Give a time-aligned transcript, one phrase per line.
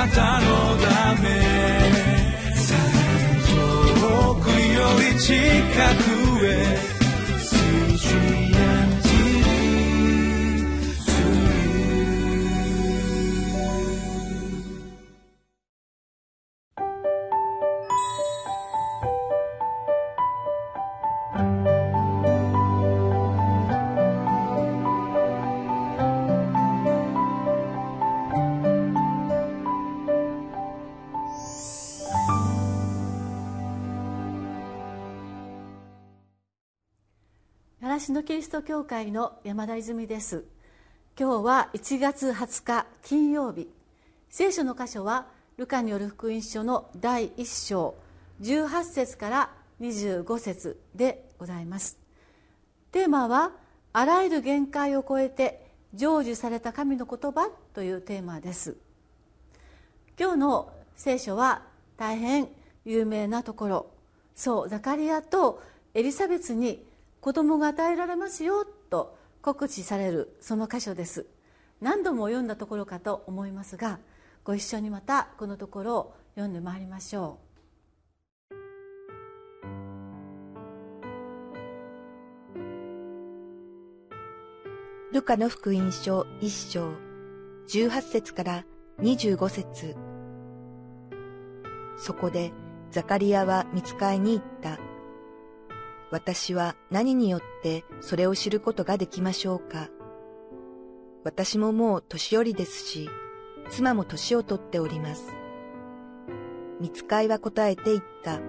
[0.00, 0.46] なたの
[0.78, 1.28] ため。
[4.00, 5.34] 遠くより近
[6.04, 6.09] く。
[38.20, 40.44] 習志野キリスト教会の山田泉です。
[41.18, 43.68] 今日は1月20日金曜日。
[44.28, 47.94] 聖書の箇所はルカによる福音書の第1章
[48.42, 51.98] 18節から25節でございます。
[52.92, 53.52] テーマは
[53.94, 58.76] あらゆる限界を超えて成就された神の言葉というテーマです。
[60.18, 61.62] 今日の聖書は
[61.96, 62.48] 大変
[62.84, 63.86] 有名なところ。
[64.34, 65.62] そうザカリアと
[65.94, 66.89] エリザベスに
[67.20, 71.26] 子供が与えられますよと告知されるその箇所です。
[71.80, 74.00] 何度も読んだところかと思いますが
[74.44, 77.50] ご一緒にまたこのところを読んでまいりましょう。
[85.12, 86.92] ルカの福音書一章
[87.68, 88.64] 18節から
[89.00, 89.96] 25節。
[91.98, 92.52] そこで
[92.90, 94.89] ザカリアは見つかいに行った。
[96.10, 99.88] 私は何によってそれを知ることができましょうか
[101.24, 103.08] 私ももう年寄りですし、
[103.68, 105.32] 妻も年をとっております。
[106.80, 108.40] 見つかいは答えて言った。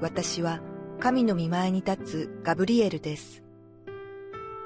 [0.00, 0.60] 私は
[0.98, 3.42] 神の見前に立つガブリエルです。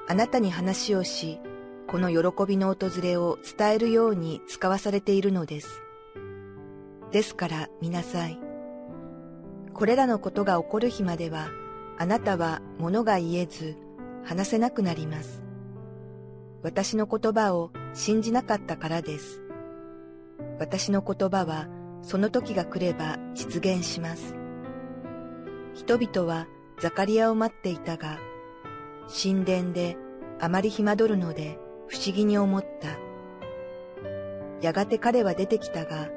[0.06, 1.40] あなたに話をし、
[1.88, 5.82] この喜びの訪れを伝えるように使わされているのです。
[7.10, 8.43] ですから見なさい。
[9.74, 11.48] これらのことが起こる日までは、
[11.98, 13.76] あなたは物が言えず、
[14.24, 15.42] 話せなくなります。
[16.62, 19.42] 私の言葉を信じなかったからです。
[20.60, 21.66] 私の言葉は、
[22.02, 24.36] その時が来れば実現します。
[25.74, 26.46] 人々は
[26.78, 28.18] ザカリアを待っていたが、
[29.22, 29.96] 神殿で
[30.40, 32.96] あまり暇取るので不思議に思った。
[34.60, 36.08] やがて彼は出てきたが、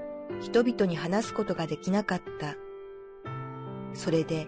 [0.41, 2.55] 人々に話すことができなかった。
[3.97, 4.47] それで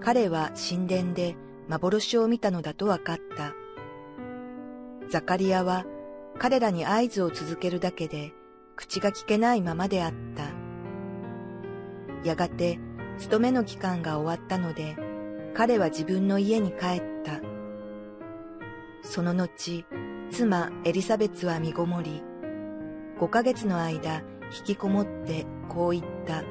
[0.00, 1.36] 彼は神殿で
[1.68, 3.52] 幻を見たのだと分かった。
[5.10, 5.84] ザカリアは
[6.38, 8.32] 彼らに合図を続けるだけで
[8.76, 10.44] 口が聞けないままであった。
[12.26, 12.78] やがて
[13.18, 14.96] 勤めの期間が終わったので
[15.54, 17.40] 彼は自分の家に帰った。
[19.02, 19.84] その後、
[20.30, 22.22] 妻エリザベツは身ごもり、
[23.18, 24.22] 5ヶ月の間
[24.56, 26.44] 引きこもってこう言った。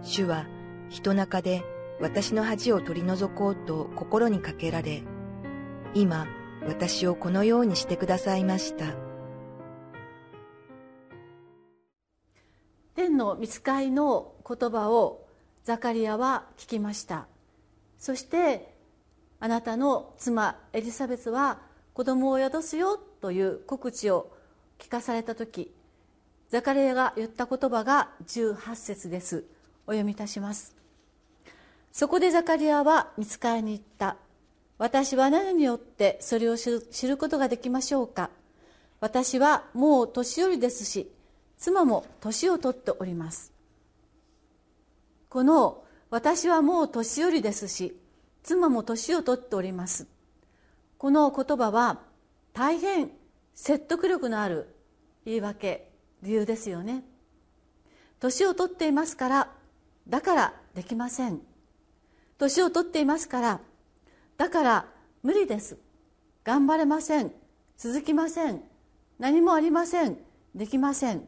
[0.00, 0.46] 主は
[0.92, 1.64] 人中で
[2.00, 5.02] 私の恥を取り除こうと心にかけられ、
[5.94, 6.26] 今
[6.66, 8.94] 私をこのようにしてくださいました。
[12.94, 15.26] 天の見つかいの言葉を
[15.64, 17.26] ザカリアは聞きました。
[17.98, 18.74] そして
[19.40, 21.60] あなたの妻エリザベスは
[21.94, 24.30] 子供を宿すよという告知を
[24.78, 25.72] 聞かされた時
[26.50, 29.44] ザカリアが言った言葉が18節です。
[29.86, 30.81] お読みいたします。
[31.92, 34.16] そこでザカリアは見つかりに行った。
[34.78, 38.30] 私は何によってそれを知ることができましょうか。
[39.00, 41.12] 私はもう年寄りですし
[41.58, 43.52] 妻も年を取っております。
[45.28, 47.96] この私はもう年寄りですし
[48.42, 50.06] 妻も年を取っております。
[50.98, 52.00] この言葉は
[52.54, 53.10] 大変
[53.54, 54.74] 説得力のある
[55.24, 55.90] 言い訳
[56.22, 57.04] 理由ですよね。
[58.18, 59.50] 年を取っていますから
[60.08, 61.51] だからできません。
[62.42, 63.60] 年を取っていますから
[64.36, 64.86] だから
[65.22, 65.78] 無理です。
[66.42, 67.30] 頑張れません。
[67.78, 68.60] 続きません。
[69.20, 70.18] 何もありません。
[70.52, 71.22] できません。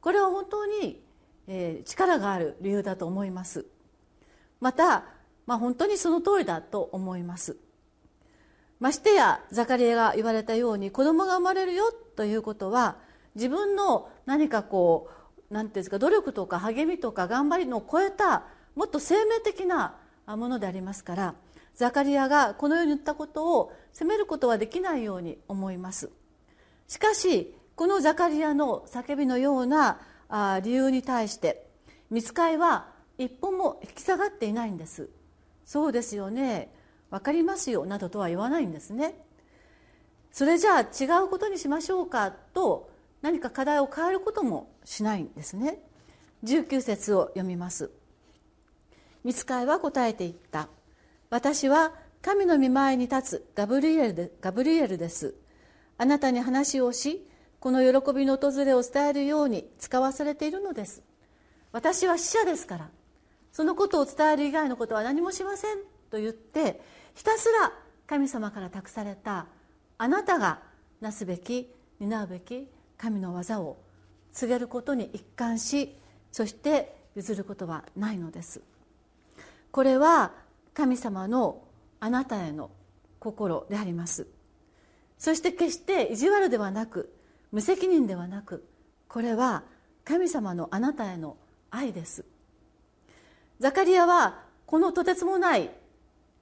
[0.00, 1.02] これは本当に、
[1.48, 3.66] えー、力がある理由だと思います。
[4.60, 5.06] また、
[5.44, 7.56] まあ、本当にその通りだと思います。
[8.78, 12.98] ましてやザカリアが言われたように子供が生まれるよということは
[13.34, 15.10] 自分の何かこ
[15.50, 18.44] う何ていうんですか努力とか励みとか頑張りのを超えた
[18.76, 19.96] もっと生命的な
[20.34, 21.34] ものでありますから
[21.76, 26.10] ザカリアがこのように言ったことを責めることはできないように思います。
[26.88, 30.00] しかしこのザカリアの叫びのような
[30.64, 31.66] 理由に対して
[32.10, 32.88] 見つかいは
[33.18, 35.10] 一歩も引き下がっていないんです。
[35.66, 36.72] そうですよね。
[37.10, 37.84] 分かりますよ。
[37.84, 39.22] などとは言わないんですね。
[40.32, 42.90] それじゃあ違うことにしましょうかと
[43.20, 45.82] 何か課題を変えることもしないんですね。
[46.44, 47.90] 19節を読みます。
[49.26, 50.68] 見つかいは答えていった。
[51.30, 51.92] 私は
[52.22, 55.34] 神の御前に立つガブリエルでガブリエルです。
[55.98, 57.26] あなたに話をし
[57.58, 61.02] この喜びの訪れを伝えるように使わされているのです。
[61.72, 62.88] 私は死者ですから
[63.50, 66.80] そのことを伝える以外のことは何もしませんと言って
[67.16, 67.72] ひたすら
[68.06, 69.46] 神様から託された
[69.98, 70.60] あなたが
[71.00, 71.68] なすべき
[71.98, 73.76] 担うべき神の技を
[74.32, 75.96] 告げることに一貫し
[76.30, 78.60] そして譲ることはないのです。
[79.76, 80.32] これは
[80.72, 81.62] 神様の
[82.00, 82.70] あなたへの
[83.18, 84.26] 心であります。
[85.18, 87.14] そして決して意地悪ではなく
[87.52, 88.66] 無責任ではなく
[89.06, 89.64] これは
[90.02, 91.36] 神様のあなたへの
[91.70, 92.24] 愛です。
[93.60, 95.68] ザカリアはこのとてつもない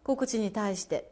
[0.04, 1.10] 告知に対して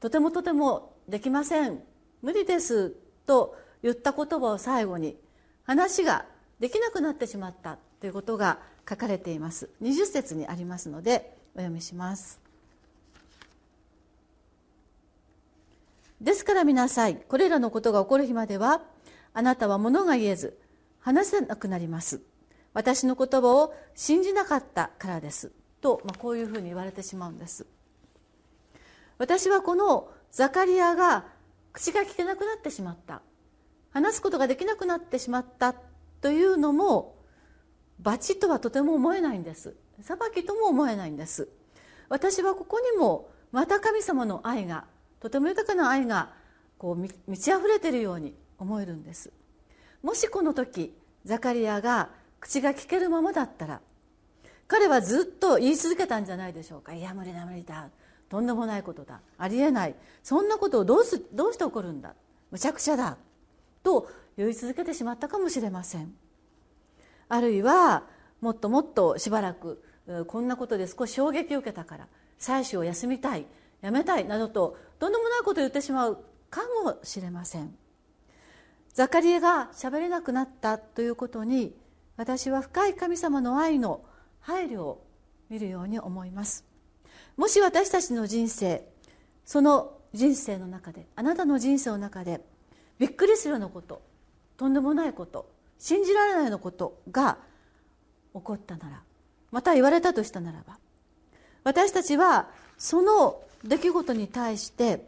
[0.00, 1.80] とてもとてもできません
[2.22, 2.94] 無理です
[3.26, 5.18] と言った言葉を最後に
[5.64, 6.24] 話が
[6.60, 8.58] できなくなってしまったということが
[8.88, 9.68] 書かれています。
[9.82, 12.40] 20節にありますのでお読みします。
[16.20, 17.16] ですから見なさい。
[17.16, 18.82] これらのことが起こる日までは
[19.34, 20.58] あなたは物が言えず
[21.00, 22.20] 話せなくなります。
[22.74, 25.52] 私の言葉を信じなかったからです。
[25.80, 27.66] と、まあ、こういうふうに言われてしまうんです。
[29.18, 31.26] 私はこのザカリアが
[31.72, 33.20] 口が聞けなくなってしまった。
[33.90, 35.74] 話すことができなくなってしまった
[36.20, 37.16] というのも
[38.00, 39.74] 罰とはとても思えないんです。
[40.02, 41.48] 裁きとも思えないんです。
[42.08, 44.84] 私はここにもまた神様の愛が
[45.20, 46.30] とても豊かな愛が
[46.78, 49.32] こう満ち溢れているように思えるんです。
[50.02, 50.94] もしこの時
[51.24, 52.10] ザカリアが
[52.40, 53.80] 口が聞けるままだったら
[54.66, 56.94] 彼はずっと言い続けたんじゃないでしょうか。
[56.94, 57.88] いや無理だ無理だ。
[58.28, 59.20] とんでもないことだ。
[59.36, 59.94] ありえない。
[60.22, 62.14] そんなことをどうすどうして起こるんだ。
[62.50, 63.18] むちゃくちゃだ。
[63.82, 66.14] と言い続けてしまったかもしれません。
[67.28, 68.04] あるいは
[68.40, 69.82] もっともっとしばらく
[70.26, 72.08] こんなことで少し衝撃を受けたから
[72.38, 73.46] 妻子を休みたい
[73.80, 76.18] やめたいなどととんでもないことを言ってしまう
[76.50, 77.74] かもしれません。
[78.92, 81.74] ザカリエが喋れなくなったということに
[82.16, 84.04] 私は深い神様の愛の
[84.40, 85.06] 配慮を
[85.48, 86.64] 見るように思います。
[87.36, 88.86] もし私たちの人生
[89.44, 92.40] その人生の中であなたの人生の中で
[92.98, 94.02] びっくりするようなこと
[94.56, 97.38] とんでもないこと信じられないようなことが
[98.34, 99.02] 起こったなら
[99.52, 100.78] また言われたとしたならば
[101.62, 105.06] 私たちはその出来事に対して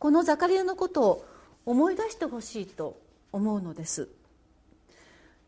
[0.00, 1.24] このザカリアのことを
[1.64, 2.98] 思い出してほしいと
[3.32, 4.08] 思うのです。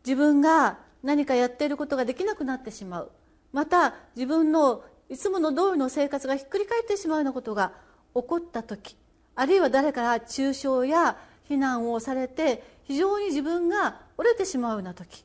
[0.03, 3.11] 自分が何かやっていることができなくなってしまう。
[3.53, 7.71] また自分のいつもの通りの生活がひっくり返ってしまうようなことが
[8.13, 8.97] 起こった時
[9.35, 15.23] あるいは誰から中傷や非難をされて非常に自分が折れてしまうような時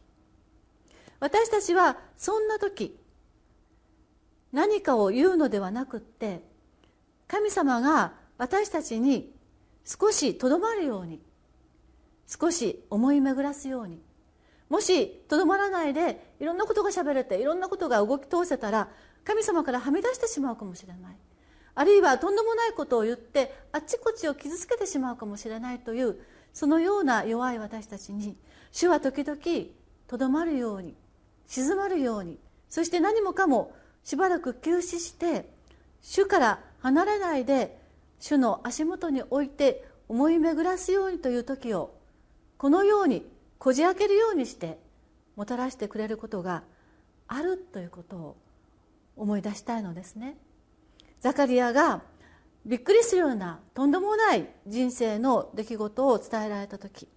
[1.22, 2.98] 私たちはそんな時
[4.50, 6.42] 何かを言うのではなくって
[7.28, 9.32] 神様が私たちに
[9.84, 11.20] 少しとどまるように
[12.26, 14.00] 少し思い巡らすように
[14.68, 18.88] もしとどまらないでいろんなことがしゃべれていろんなことが動き通せたら
[19.22, 21.16] 神様からはみ出してしまうかもしれない。
[21.76, 26.18] あるいはとんでもないことを言ってあっちこっちを傷つけてしまうかもしれないという
[26.52, 28.36] そのような弱い私たちに
[28.72, 29.38] 主は時々
[30.08, 30.96] とどまるように
[31.46, 35.48] 静まるようにそして何もかもしばらく休止して
[36.00, 37.78] 主から離れないで
[38.18, 41.94] 主の足元に置いて思い巡らすようにという時を
[42.58, 43.26] このように
[43.58, 44.78] こじ開けるようにして
[45.36, 46.62] もたらしてくれることが
[47.28, 48.36] あるということを
[49.16, 50.36] 思い出したいのですね。
[51.20, 52.02] ザカリアが
[52.66, 57.08] びっくりするようなとんでもない人生の出来事を伝えられた時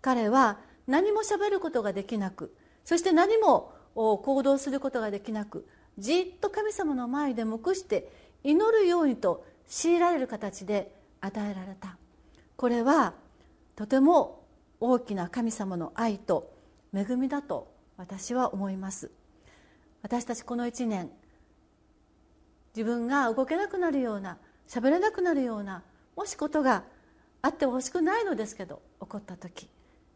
[0.00, 2.54] 彼は何もしゃべることができなく
[2.84, 5.66] そして何も行動することができなく
[5.98, 8.10] じっと神様の前で黙して
[8.42, 11.96] 祈るようにと強いられる形で与えられた。
[12.56, 13.14] これは
[13.76, 14.44] とても
[14.80, 16.52] 大きな神様の愛と
[16.94, 19.10] 恵みだと私は思います。
[20.02, 21.10] 私たちこの1年
[22.76, 24.36] 自分が動けなくなるような
[24.68, 25.82] 喋れなくなるような
[26.16, 26.84] もしことが
[27.40, 29.68] あってほしくないのですけど起こった時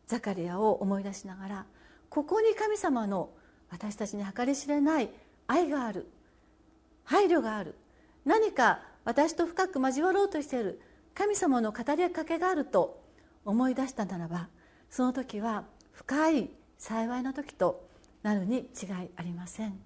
[0.07, 1.67] ザカリアを思い出しながら
[2.11, 3.31] ここに神様の
[3.71, 5.11] 私たちに計り知れない
[5.47, 6.07] 愛がある
[7.05, 7.75] 配慮がある
[8.25, 10.81] 何か私と深く交わろうとしている
[11.15, 13.03] 神様の語りかけがあると
[13.45, 14.49] 思い出したならば
[14.91, 17.89] その時は深い幸いの時と
[18.23, 19.79] なるに違いありません。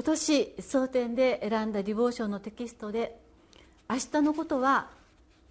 [0.00, 3.20] 今年蒼天で選んだディボーションのテキストで
[3.86, 4.88] 明日のことは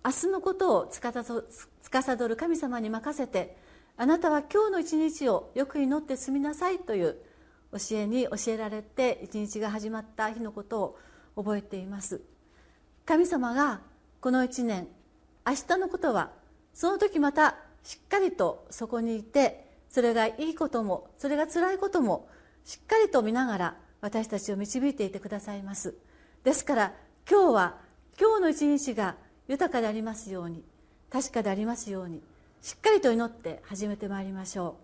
[0.04, 3.56] 明日のことを司る神様に任せて
[3.96, 7.18] あなたは今日の一日をよく祈って済みなさいという
[7.74, 11.00] 教えに教えられて一日が始まった日のことを
[11.36, 12.20] 覚えています。
[13.06, 13.82] 神様が
[14.20, 14.88] この一年
[15.46, 16.32] 明日のことは
[16.74, 22.28] その時またしっかりとそこにいてそれがいいこともそれが辛いことも
[22.66, 25.96] しっかりと見ながら私たちを導いていてくださいます。
[26.44, 26.94] ですから
[27.30, 27.78] 今日は
[28.20, 29.16] 今日の一日が
[29.48, 30.64] 豊かでありますように
[31.10, 32.22] 確かでありますように
[32.62, 34.78] しっかりと祈って始めてまいりましょ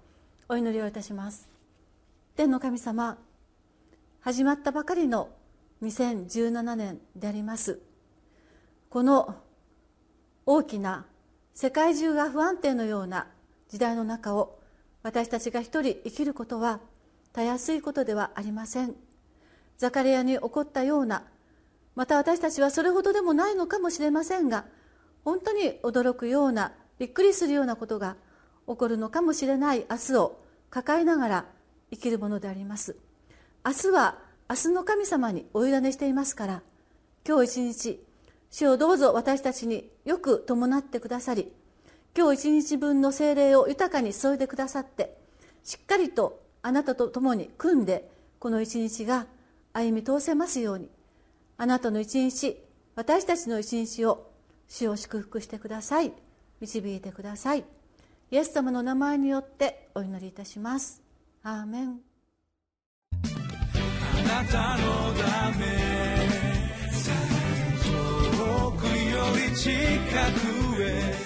[0.49, 0.53] う。
[0.53, 1.49] お祈りをいたします。
[2.35, 3.17] 天の神様
[4.21, 5.29] 始まったばかりの
[5.81, 7.79] 2017年であります。
[8.89, 9.35] この
[10.45, 11.05] 大きな
[11.53, 13.27] 世界中が不安定のような
[13.69, 14.59] 時代の中を
[15.03, 16.79] 私たちが一人生きることは
[17.35, 18.95] たやすいことではありません。
[19.77, 21.25] ザカリアに起こったような
[21.93, 24.63] また私たちはそれほどでもないのかもしれませんが
[25.25, 28.15] 本当に驚くようなびっくりするようなことが
[28.69, 30.39] 起こるのかもしれない明日を
[30.69, 31.45] 抱えながら
[31.91, 32.95] 生きるものであります。
[33.65, 34.17] 明日は
[34.49, 36.61] 明日の神様にお委ねしていますから
[37.27, 38.05] 今日一日
[38.49, 41.51] 主をどうぞ私たちによく伴ってくださり
[42.17, 45.17] 今日一日分の精霊を豊かに添えてくださって
[45.63, 49.27] しっかりとあなたと共に組んでこの一日が
[49.71, 50.89] 歩み通せますように。
[51.57, 52.57] あなたの一日
[52.95, 54.31] 私たちの一日を
[54.67, 56.11] 主を祝福してください。
[56.59, 57.63] 導いてください。
[58.31, 61.03] イエス様の名前によってお祈りいたします。
[61.43, 61.99] アーメン。
[63.11, 65.67] あなたのため
[67.83, 69.69] 遠くより近
[70.73, 71.25] くへ。